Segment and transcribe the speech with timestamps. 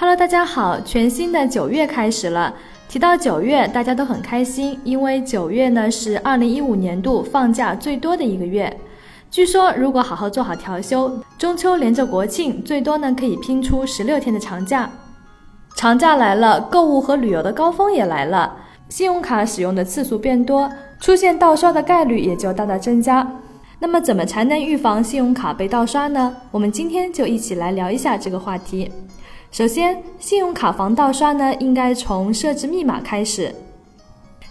[0.00, 2.54] Hello，大家好，全新的九月开始了。
[2.88, 8.78] 提到九月，大家都很开心，因为九月呢是二零一五年度放假最多的一个月。
[9.28, 14.88] 据说，如果好好做好调休，中秋连着国庆，最多呢可以拼出十六天的长假。
[15.74, 18.56] 长假来了，购物和旅游的高峰也来了，
[18.88, 23.28] 信用卡使用的次数变多，出现盗刷的概率也就大大增加。
[23.80, 26.36] 那么，怎么才能预防信用卡被盗刷呢？
[26.50, 28.90] 我们今天就一起来聊一下这个话题。
[29.50, 33.54] 首先，信用卡防盗刷呢，应该从设置密码开始。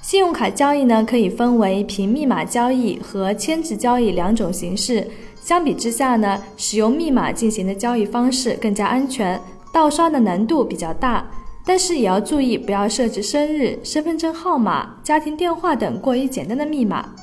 [0.01, 5.07] 信用卡交易呢，可以分为凭密码交易和签字交易两种形式。
[5.39, 9.39] 相比之下呢，使用密码进行的交易方式更加安全，
[9.71, 11.25] 盗刷的难度比较大。
[11.63, 17.13] 但是也要注意，不要设置生日、身份证号码、家庭电话等过于简单的密码。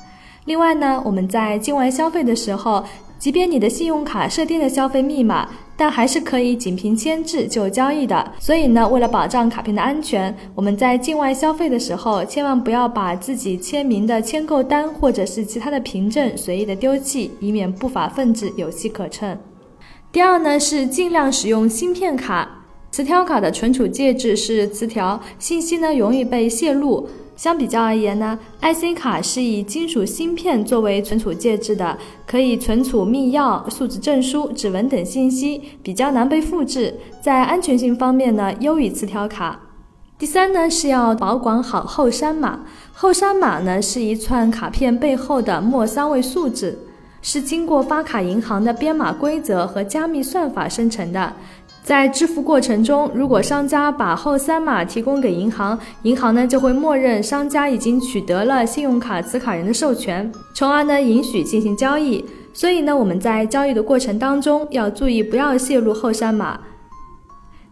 [0.45, 2.83] 另外呢，我们在境外消费的时候，
[3.17, 8.31] 即便你的信用卡设定了消费密码，但还是可以仅凭签字就交易的。
[8.39, 19.37] 所以呢，为了保障卡片的安全，我们在境外消费的时候，千万不要把自己签名的签购单或者是其他的凭证随意的丢弃，以免不法分子有机可乘。
[20.11, 22.61] 第二呢，是尽量使用芯片卡。
[22.91, 27.05] 磁条卡的存储介质是磁条，信息呢容易被泄露。
[27.35, 39.59] 相比较而言呢，IC 卡是以金属芯片作为存储介质的，可以存储密钥、数字证书、指纹等信息，比较难被复制，在安全性方面呢优于磁条卡。
[40.17, 42.61] 第三呢是要保管好后三码，
[42.93, 46.87] 后三码呢是一串卡片背后的末三位数字，
[47.21, 51.33] 是经过发卡银行的编码规则和加密算法生成的。
[51.85, 62.25] 在支付过程中，如果商家把后三码提供给银行，银行呢就会默认商家已经取得了信用卡持卡人的授权，从而呢允许进行交易。
[62.51, 66.59] 所以呢，我们在交易的过程当中要注意不要泄露后三码。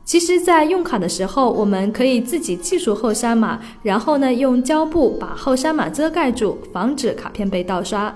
[0.06, 8.16] 其实，在用卡的时候，我们可以自己记住后三码，然后呢用胶布把后三码遮盖住，防止卡片被盗刷。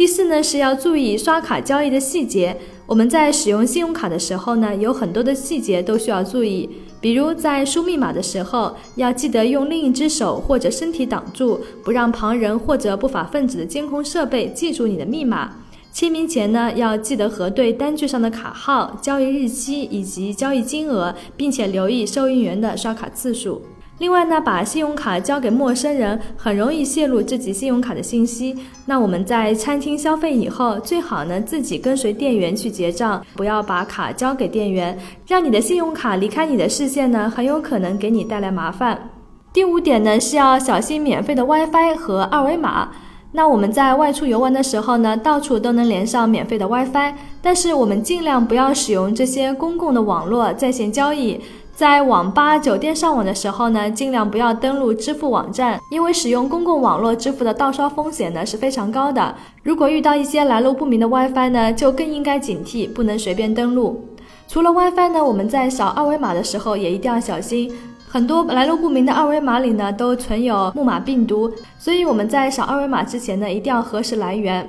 [0.00, 2.56] 第四呢是要注意刷卡交易的细节。
[2.86, 6.66] 我们在使用信用卡的时候呢，有很多的细节都需要注意。
[7.02, 15.52] 比如在输密码的时候，要记得用另一只手或者身体挡住，不让旁人或者不法分子的监控设备记住你的密码。
[15.92, 23.60] 签名前呢，要记得核对单据上的卡号、交易日期以及交易金额，并且留意收银员的刷卡次数。
[24.00, 28.56] 另外呢，把信用卡交给陌生人，很容易泄露自己信用卡的信息。
[28.86, 39.10] 那我们在餐厅消费以后，最好呢自己跟随店员去结账，不要把卡交给店员，让你的信用卡离开你的视线呢，很有可能给你带来麻烦。
[39.52, 42.88] 第五点呢，是要小心免费的 WiFi 和二维码。
[43.32, 51.40] 那我们在外出游玩的时候呢，到处都能连上免费的 WiFi，但是我们尽量不要使用这些公共的网络在线交易。
[51.72, 59.34] 在网吧、酒店上网的时候呢，尽量不要登录支付网站，因为使用公共网络支付的盗刷风险呢是非常高的。
[59.62, 64.04] 如果遇到一些来路不明的 WiFi 呢，就更应该警惕，不能随便登录。
[64.46, 67.72] 除了 WiFi 呢，我们在扫二维码的时候也一定要小心，
[68.12, 71.48] 很多来路不明的二维码里呢都存有木马病毒，
[71.78, 74.68] 所以我们在扫二维码之前呢，一定要核实来源。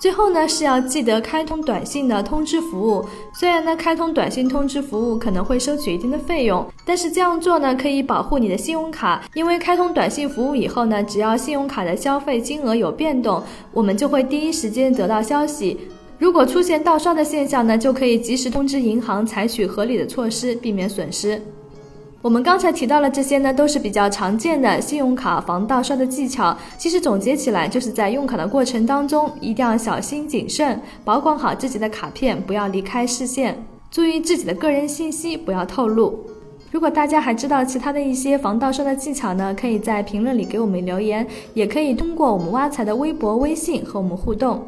[0.00, 3.04] 最后呢，是要记得开通短信的通知服务。
[3.32, 9.22] 虽然呢，开通短信通知服务可能会收取一定的费用，但是这样做呢，可以保护你的信用卡。
[9.34, 13.40] 因为开通短信服务以后呢，只要信用卡的消费金额有变动，
[13.72, 15.78] 我们就会第一时间得到消息。
[16.18, 21.40] 如果出现盗刷的现象呢，就可以及时通知银行，采取合理的措施，避免损失。
[22.24, 26.56] 我们刚才提到了这些呢，都是比较常见的信用卡防盗刷的技巧。
[26.78, 36.18] 其实总结起来，就是在用卡的过程当中，一定要小心谨慎，保管好自己的卡片，不要离开视线，注意自己的个人信息不要透露。
[36.70, 44.66] 如果大家还知道其他的一些防盗刷的技巧呢，可以在评论里给我们留言，也可以通过我们挖财的微博、微信和我们互动。